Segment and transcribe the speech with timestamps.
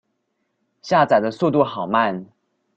[0.81, 2.25] 下載的速度好慢